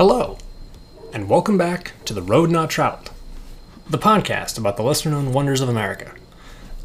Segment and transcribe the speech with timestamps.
[0.00, 0.38] Hello,
[1.12, 3.10] and welcome back to The Road Not Traveled,
[3.86, 6.14] the podcast about the lesser known wonders of America.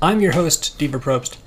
[0.01, 1.38] I'm your host, Deaver Probst,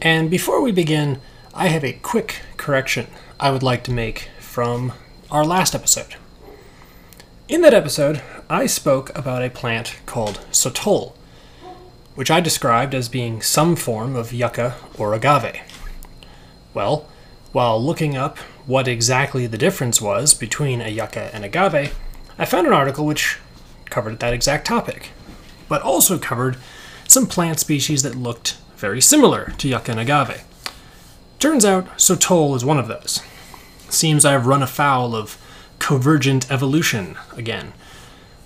[0.00, 1.20] and before we begin,
[1.52, 3.08] I have a quick correction
[3.40, 4.92] I would like to make from
[5.28, 6.14] our last episode.
[7.48, 11.14] In that episode, I spoke about a plant called sotol,
[12.14, 15.62] which I described as being some form of yucca or agave.
[16.74, 17.08] Well,
[17.50, 21.96] while looking up what exactly the difference was between a yucca and agave,
[22.38, 23.38] I found an article which
[23.86, 25.08] covered that exact topic,
[25.70, 26.58] but also covered
[27.08, 30.44] some plant species that looked very similar to yucca and agave.
[31.38, 33.22] Turns out sotol is one of those.
[33.88, 35.38] Seems I've run afoul of
[35.78, 37.72] convergent evolution again,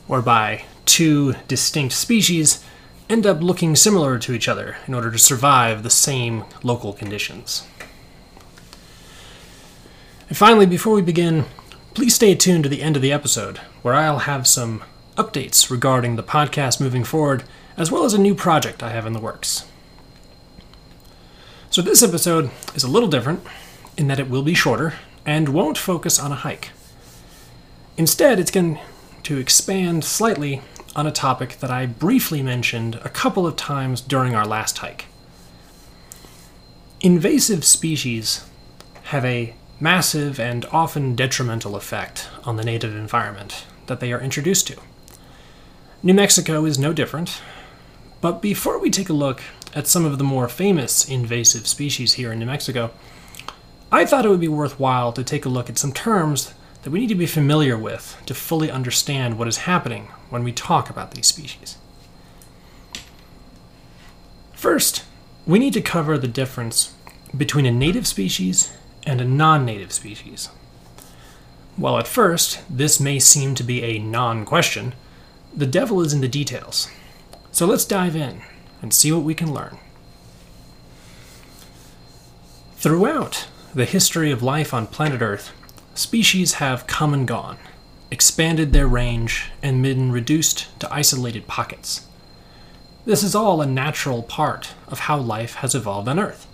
[0.07, 2.65] whereby two distinct species
[3.11, 7.67] end up looking similar to each other in order to survive the same local conditions.
[10.33, 11.45] And finally, before we begin,
[11.93, 14.83] please stay tuned to the end of the episode, where I'll have some
[15.15, 17.45] updates regarding the podcast moving forward,
[17.77, 19.67] as well as a new project I have in the works.
[21.69, 23.47] So, this episode is a little different
[23.99, 24.95] in that it will be shorter
[25.27, 26.71] and won't focus on a hike.
[27.99, 28.79] Instead, it's going
[29.25, 30.63] to expand slightly
[30.97, 35.05] on a topic that I briefly mentioned a couple of times during our last hike.
[37.03, 38.47] Invasive species
[39.03, 44.69] have a massive and often detrimental effect on the native environment that they are introduced
[44.69, 44.77] to.
[46.05, 47.43] New Mexico is no different,
[48.21, 49.43] but before we take a look
[49.75, 52.93] at some of the more famous invasive species here in New Mexico,
[53.91, 57.01] I thought it would be worthwhile to take a look at some terms that we
[57.01, 61.11] need to be familiar with to fully understand what is happening when we talk about
[61.11, 61.77] these species.
[64.53, 65.03] First,
[65.45, 66.95] we need to cover the difference
[67.37, 68.73] between a native species
[69.05, 70.49] and a non native species.
[71.77, 74.95] While at first this may seem to be a non question,
[75.55, 76.89] the devil is in the details.
[77.51, 78.43] So let's dive in
[78.81, 79.79] and see what we can learn.
[82.77, 85.53] Throughout the history of life on planet Earth,
[85.95, 87.59] species have come and gone,
[88.11, 92.07] expanded their range, and been reduced to isolated pockets.
[93.05, 96.47] This is all a natural part of how life has evolved on Earth.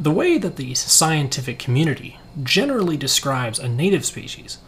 [0.00, 4.58] The way that the scientific community generally describes a native species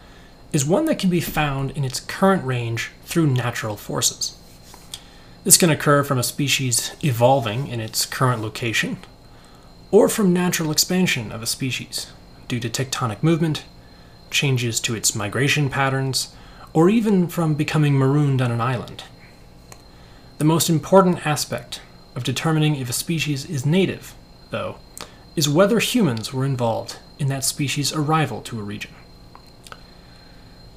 [0.51, 4.35] is one that can be found in its current range through natural forces.
[5.45, 8.97] This can occur from a species evolving in its current location,
[9.89, 12.11] or from natural expansion of a species
[12.49, 13.63] due to tectonic movement,
[14.31, 16.35] changes to its migration patterns,
[16.73, 19.05] or even from becoming marooned on an island.
[20.39, 21.79] The most important aspect
[22.17, 24.13] of determining if a species is native,
[24.49, 24.75] though,
[25.35, 28.91] is whether humans were involved in that species' arrival to a region.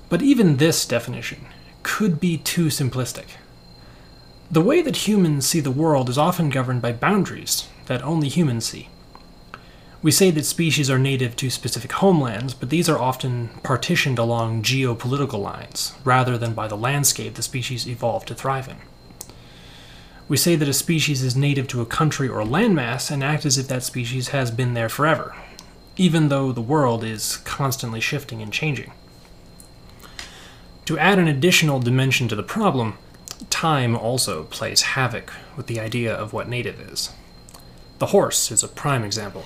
[0.09, 1.47] But even this definition
[1.83, 3.37] could be too simplistic.
[4.51, 8.67] The way that humans see the world is often governed by boundaries that only humans
[8.67, 8.89] see.
[10.03, 14.63] We say that species are native to specific homelands, but these are often partitioned along
[14.63, 18.77] geopolitical lines, rather than by the landscape the species evolved to thrive in.
[20.27, 23.59] We say that a species is native to a country or landmass and act as
[23.59, 25.37] if that species has been there forever,
[25.97, 28.93] even though the world is constantly shifting and changing.
[30.87, 32.97] To add an additional dimension to the problem,
[33.51, 37.11] time also plays havoc with the idea of what native is.
[37.99, 39.45] The horse is a prime example.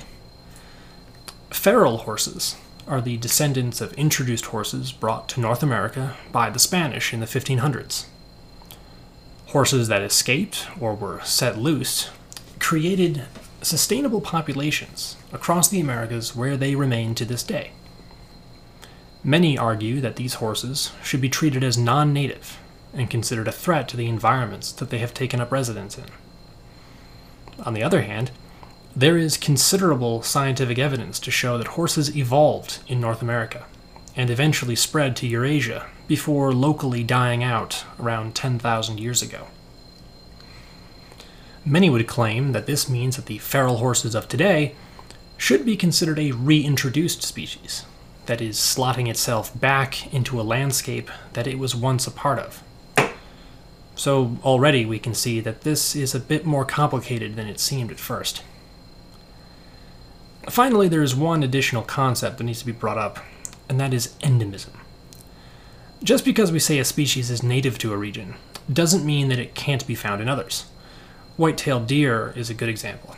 [1.50, 2.56] Feral horses
[2.86, 7.26] are the descendants of introduced horses brought to North America by the Spanish in the
[7.26, 8.06] 1500s.
[9.48, 12.10] Horses that escaped or were set loose
[12.58, 13.24] created
[13.62, 17.70] sustainable populations across the Americas where they remain to this day.
[19.24, 22.58] Many argue that these horses should be treated as non native
[22.92, 26.04] and considered a threat to the environments that they have taken up residence in.
[27.64, 28.30] On the other hand,
[28.94, 33.64] there is considerable scientific evidence to show that horses evolved in North America
[34.14, 39.46] and eventually spread to Eurasia before locally dying out around 10,000 years ago.
[41.64, 44.74] Many would claim that this means that the feral horses of today
[45.36, 47.84] should be considered a reintroduced species,
[48.26, 52.62] that is, slotting itself back into a landscape that it was once a part of.
[53.94, 57.90] So already we can see that this is a bit more complicated than it seemed
[57.90, 58.42] at first.
[60.48, 63.18] Finally, there is one additional concept that needs to be brought up,
[63.68, 64.70] and that is endemism.
[66.02, 68.34] Just because we say a species is native to a region
[68.72, 70.66] doesn't mean that it can't be found in others.
[71.36, 73.16] White tailed deer is a good example.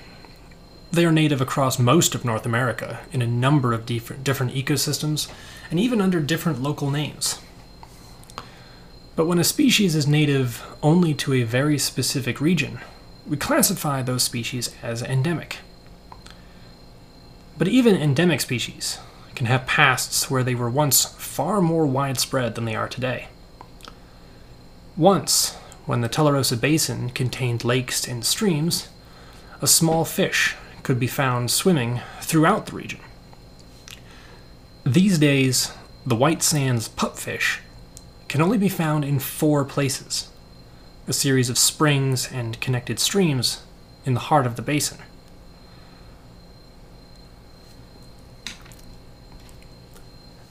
[0.90, 5.30] They are native across most of North America in a number of different, different ecosystems
[5.70, 7.38] and even under different local names.
[9.14, 12.80] But when a species is native only to a very specific region,
[13.26, 15.58] we classify those species as endemic.
[17.58, 18.98] But even endemic species
[19.34, 23.28] can have pasts where they were once far more widespread than they are today.
[24.96, 25.54] Once,
[25.86, 28.88] when the Tularosa Basin contained lakes and streams,
[29.62, 33.00] a small fish could be found swimming throughout the region.
[34.84, 35.72] These days,
[36.06, 37.60] the white sands pupfish
[38.28, 40.28] can only be found in four places
[41.06, 43.62] a series of springs and connected streams
[44.04, 44.98] in the heart of the basin.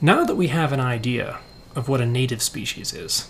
[0.02, 1.40] Now that we have an idea
[1.76, 3.28] of what a native species is,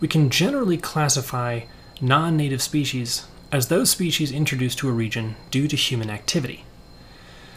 [0.00, 1.60] we can generally classify
[2.00, 6.64] non native species as those species introduced to a region due to human activity.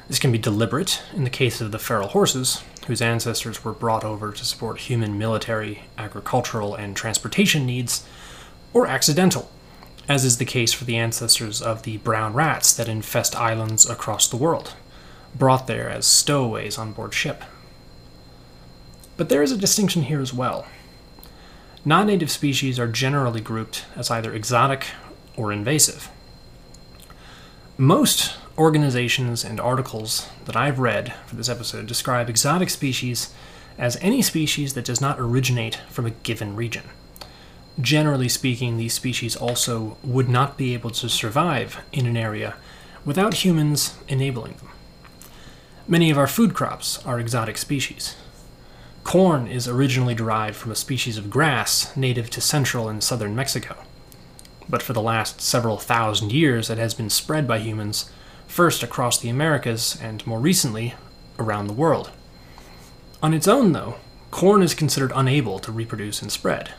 [0.08, 4.04] This can be deliberate in the case of the feral horses, whose ancestors were brought
[4.04, 8.08] over to support human military, agricultural, and transportation needs,
[8.74, 9.50] or accidental,
[10.08, 14.28] as is the case for the ancestors of the brown rats that infest islands across
[14.28, 14.76] the world,
[15.34, 17.44] brought there as stowaways on board ship.
[19.18, 20.68] But there is a distinction here as well.
[21.84, 24.88] Non native species are generally grouped as either exotic
[25.38, 26.10] or invasive.
[27.78, 33.34] Most organizations and articles that I've read for this episode describe exotic species
[33.78, 36.84] as any species that does not originate from a given region.
[37.80, 42.56] Generally speaking, these species also would not be able to survive in an area
[43.04, 44.70] without humans enabling them.
[45.88, 48.16] Many of our food crops are exotic species.
[49.06, 53.78] Corn is originally derived from a species of grass native to central and southern Mexico.
[54.68, 58.10] But for the last several thousand years, it has been spread by humans,
[58.48, 60.96] first across the Americas and more recently
[61.38, 62.10] around the world.
[63.22, 63.98] On its own, though,
[64.32, 66.72] corn is considered unable to reproduce and spread.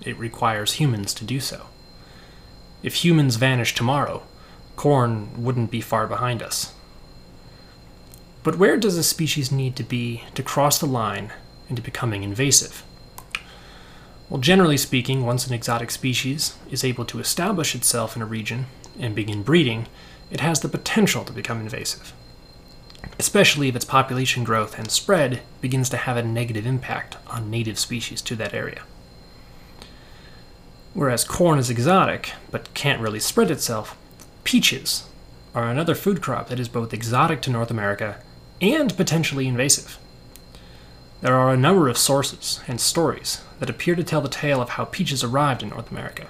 [0.00, 1.66] It requires humans to do so.
[2.82, 4.22] If humans vanish tomorrow,
[4.74, 6.72] corn wouldn't be far behind us.
[8.42, 11.30] But where does a species need to be to cross the line
[11.68, 12.84] into becoming invasive.
[14.30, 18.66] Well, generally speaking, once an exotic species is able to establish itself in a region
[18.98, 19.86] and begin breeding,
[20.30, 22.12] it has the potential to become invasive,
[23.18, 27.78] especially if its population growth and spread begins to have a negative impact on native
[27.78, 28.82] species to that area.
[30.94, 33.96] Whereas corn is exotic but can't really spread itself,
[34.44, 35.04] peaches
[35.54, 38.20] are another food crop that is both exotic to North America
[38.60, 39.98] and potentially invasive.
[41.24, 44.68] There are a number of sources and stories that appear to tell the tale of
[44.68, 46.26] how peaches arrived in North America.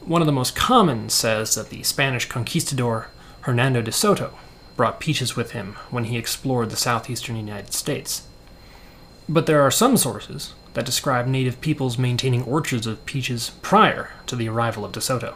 [0.00, 3.08] One of the most common says that the Spanish conquistador
[3.40, 4.38] Hernando de Soto
[4.76, 8.28] brought peaches with him when he explored the southeastern United States.
[9.28, 14.36] But there are some sources that describe native peoples maintaining orchards of peaches prior to
[14.36, 15.34] the arrival of De Soto.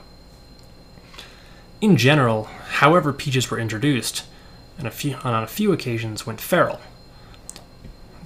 [1.81, 4.27] In general, however peaches were introduced,
[4.79, 6.79] and a few, on a few occasions went feral,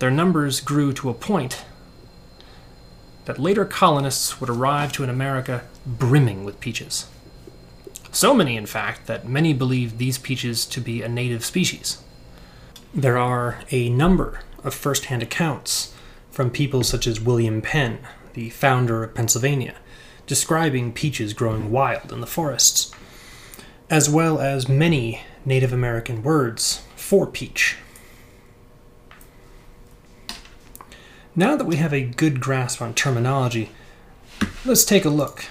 [0.03, 1.65] their numbers grew to a point
[3.27, 7.07] that later colonists would arrive to an America brimming with peaches.
[8.11, 12.03] So many, in fact, that many believe these peaches to be a native species.
[12.93, 15.95] There are a number of first hand accounts
[16.33, 18.01] from people such as William Penn,
[18.33, 19.77] the founder of Pennsylvania,
[20.27, 22.91] describing peaches growing wild in the forests,
[23.89, 27.77] as well as many Native American words for peach.
[31.35, 33.71] Now that we have a good grasp on terminology,
[34.67, 35.47] let's take a look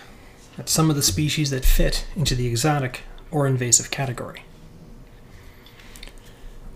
[0.60, 4.44] at some of the species that fit into the exotic or invasive category.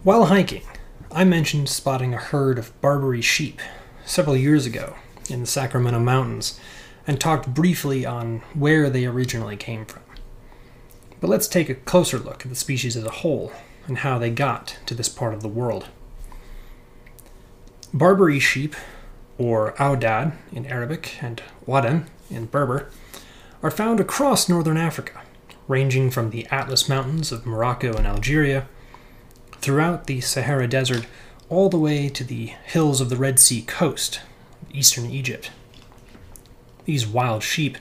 [0.02, 0.64] While hiking,
[1.12, 3.62] I mentioned spotting a herd of Barbary sheep
[4.06, 4.96] several years ago
[5.30, 6.60] in the Sacramento Mountains
[7.06, 10.02] and talked briefly on where they originally came from.
[11.22, 13.52] But let's take a closer look at the species as a whole
[13.86, 15.90] and how they got to this part of the world.
[17.94, 18.76] Barbary sheep
[19.38, 22.90] or Aoudad in Arabic and Waddan in Berber,
[23.62, 25.22] are found across northern Africa,
[25.68, 28.68] ranging from the Atlas Mountains of Morocco and Algeria,
[29.60, 31.08] throughout the Sahara Desert,
[31.50, 34.22] all the way to the hills of the Red Sea coast,
[34.72, 35.52] eastern Egypt.
[36.86, 37.78] These wild sheep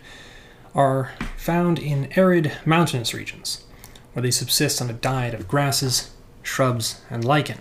[0.75, 3.65] are found in arid mountainous regions,
[4.13, 6.11] where they subsist on a diet of grasses,
[6.43, 7.61] shrubs, and lichen.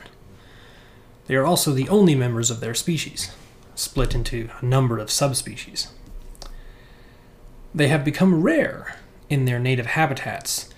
[1.27, 3.31] They are also the only members of their species,
[3.75, 5.89] split into a number of subspecies.
[7.73, 8.97] They have become rare
[9.29, 10.69] in their native habitats,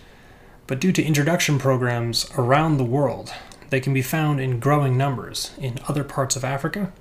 [0.67, 3.33] but due to introduction programs around the world,
[3.69, 6.93] they can be found in growing numbers in other parts of Africa,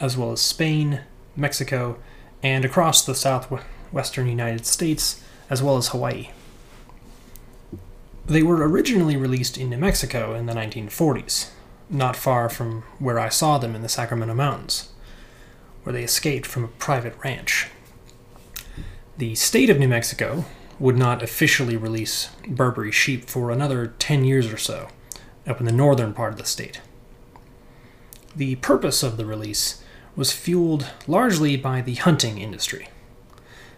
[0.00, 1.02] as well as Spain,
[1.36, 1.98] Mexico,
[2.42, 6.30] and across the southwestern United States, as well as Hawaii.
[8.26, 11.50] They were originally released in New Mexico in the 1940s,
[11.88, 14.88] not far from where I saw them in the Sacramento Mountains,
[15.86, 17.68] where they escaped from a private ranch.
[19.18, 20.44] The state of New Mexico
[20.80, 24.88] would not officially release Barbary sheep for another 10 years or so,
[25.46, 26.80] up in the northern part of the state.
[28.34, 29.80] The purpose of the release
[30.16, 32.88] was fueled largely by the hunting industry,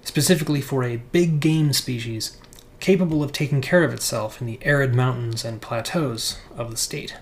[0.02, 2.38] specifically for a big game species
[2.80, 7.18] capable of taking care of itself in the arid mountains and plateaus of the state.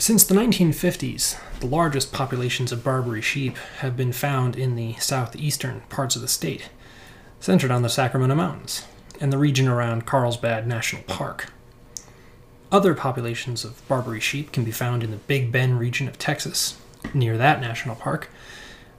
[0.00, 5.80] Since the 1950s, the largest populations of Barbary sheep have been found in the southeastern
[5.88, 6.70] parts of the state,
[7.40, 8.86] centered on the Sacramento Mountains
[9.20, 11.50] and the region around Carlsbad National Park.
[12.70, 16.80] Other populations of Barbary sheep can be found in the Big Bend region of Texas,
[17.12, 18.30] near that national park,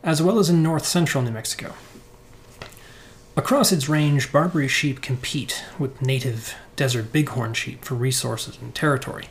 [0.04, 1.76] as well as in north central New Mexico.
[3.38, 9.30] Across its range, Barbary sheep compete with native desert bighorn sheep for resources and territory.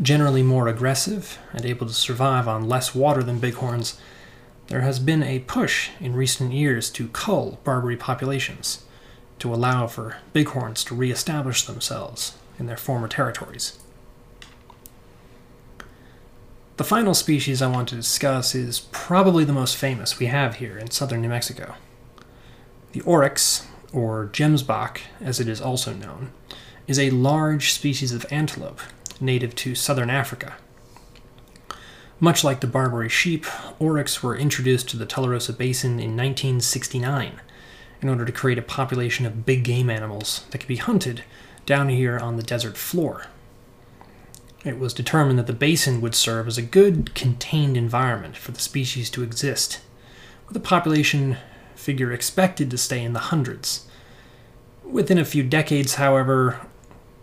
[0.00, 4.00] Generally more aggressive and able to survive on less water than bighorns,
[4.68, 8.84] there has been a push in recent years to cull Barbary populations
[9.40, 13.80] to allow for bighorns to reestablish themselves in their former territories.
[16.76, 20.78] The final species I want to discuss is probably the most famous we have here
[20.78, 21.74] in southern New Mexico.
[22.92, 26.30] The oryx, or gemsbok as it is also known,
[26.86, 28.80] is a large species of antelope
[29.20, 30.56] native to southern Africa.
[32.18, 33.46] Much like the Barbary sheep,
[33.78, 37.40] oryx were introduced to the Tularosa Basin in 1969
[38.02, 41.24] in order to create a population of big game animals that could be hunted
[41.66, 43.26] down here on the desert floor.
[44.64, 48.60] It was determined that the basin would serve as a good contained environment for the
[48.60, 49.80] species to exist,
[50.46, 51.38] with a population
[51.74, 53.86] figure expected to stay in the hundreds.
[54.84, 56.60] Within a few decades, however,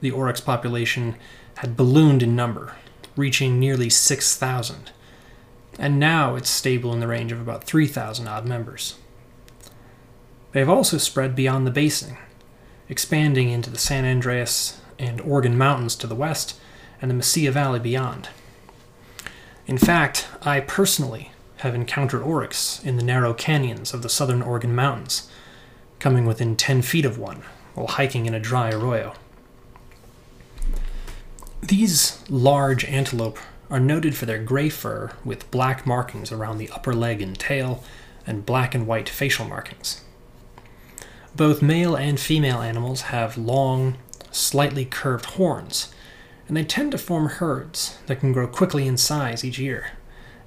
[0.02, 1.16] the oryx population
[1.58, 2.76] had ballooned in number,
[3.16, 4.92] reaching nearly 6,000,
[5.80, 8.96] and now it's stable in the range of about 3,000 odd members.
[10.52, 12.18] They have also spread beyond the basin,
[12.90, 16.60] expanding into the San Andres and Organ Mountains to the west
[17.02, 18.30] and the Mesilla Valley beyond.
[19.66, 24.76] In fact, I personally have encountered oryx in the narrow canyons of the southern Organ
[24.76, 25.30] Mountains,
[26.00, 27.42] coming within 10 feet of one
[27.74, 29.14] while hiking in a dry arroyo.
[31.62, 36.94] These large antelope are noted for their gray fur with black markings around the upper
[36.94, 37.84] leg and tail
[38.26, 40.02] and black and white facial markings.
[41.36, 43.98] Both male and female animals have long,
[44.32, 45.94] slightly curved horns,
[46.48, 49.92] and they tend to form herds that can grow quickly in size each year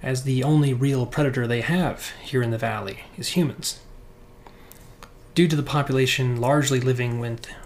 [0.03, 3.81] as the only real predator they have here in the valley is humans.
[5.35, 7.21] Due to the population largely living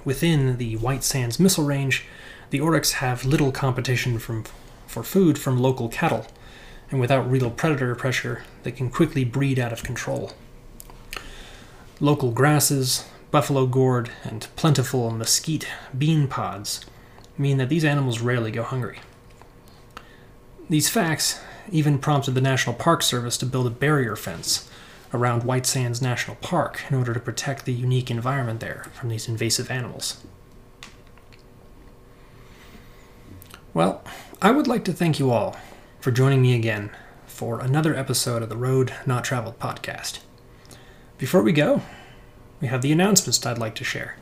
[0.04, 2.04] within the White Sands Missile Range,
[2.50, 4.44] the oryx have little competition from,
[4.86, 6.26] for food from local cattle,
[6.90, 10.32] and without real predator pressure, they can quickly breed out of control.
[12.00, 16.84] Local grasses, buffalo gourd, and plentiful mesquite bean pods
[17.36, 19.00] mean that these animals rarely go hungry.
[20.68, 24.68] These facts even prompted the National Park Service to build a barrier fence
[25.12, 29.28] around White Sands National Park in order to protect the unique environment there from these
[29.28, 30.24] invasive animals.
[33.74, 34.04] Well,
[34.40, 35.56] I would like to thank you all
[35.98, 36.90] for joining me again
[37.26, 40.20] for another episode of the Road Not Traveled podcast.
[41.18, 41.82] Before we go,
[42.60, 44.14] we have the announcements that I'd like to share.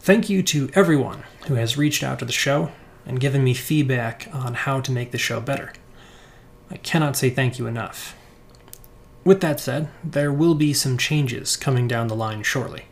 [0.00, 2.72] Thank you to everyone who has reached out to the show
[3.06, 5.72] and given me feedback on how to make the show better.
[6.68, 8.16] I cannot say thank you enough.
[9.22, 12.86] With that said, there will be some changes coming down the line shortly.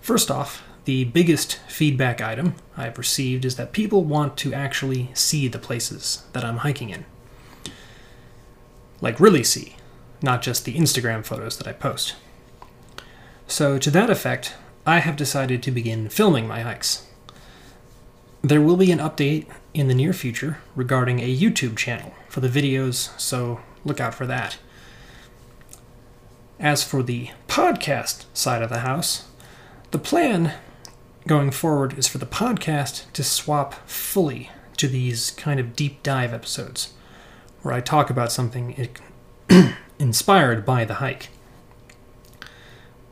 [0.00, 5.48] First off, the biggest feedback item I've received is that people want to actually see
[5.48, 7.04] the places that I'm hiking in.
[9.00, 9.76] Like, really see,
[10.22, 12.14] not just the Instagram photos that I post.
[13.48, 14.54] So, to that effect,
[14.86, 17.04] I have decided to begin filming my hikes.
[18.42, 22.48] There will be an update in the near future regarding a YouTube channel for the
[22.48, 24.58] videos, so look out for that.
[26.60, 29.24] As for the podcast side of the house,
[29.90, 30.54] the plan
[31.26, 36.32] going forward is for the podcast to swap fully to these kind of deep dive
[36.32, 36.92] episodes
[37.62, 38.88] where I talk about something
[39.98, 41.28] inspired by the hike.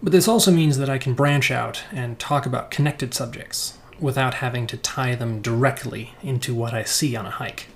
[0.02, 4.34] But this also means that I can branch out and talk about connected subjects without
[4.34, 7.68] having to tie them directly into what I see on a hike.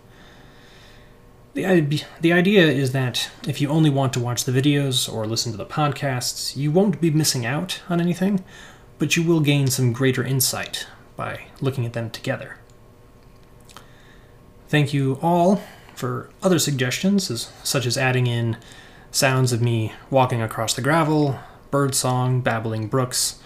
[1.54, 5.50] The, the idea is that if you only want to watch the videos or listen
[5.52, 8.44] to the podcasts, you won't be missing out on anything,
[8.98, 10.86] but you will gain some greater insight
[11.16, 12.56] by looking at them together.
[14.68, 15.62] Thank you all
[15.94, 18.56] for other suggestions, as, such as adding in
[19.10, 21.38] sounds of me walking across the gravel,
[21.70, 23.40] birdsong, babbling brooks,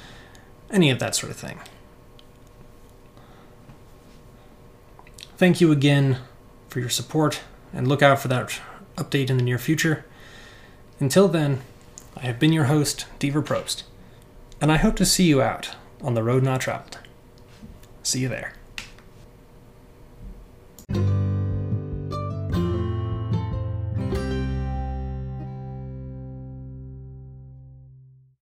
[0.70, 1.60] any of that sort of thing.
[5.36, 6.18] Thank you again
[6.68, 7.40] for your support,
[7.72, 8.60] and look out for that
[8.96, 10.04] update in the near future.
[11.00, 11.62] Until then,
[12.16, 13.82] I have been your host, Deaver Probst,
[14.62, 16.98] and I hope to see you out on the road not traveled.
[18.04, 18.54] See you there.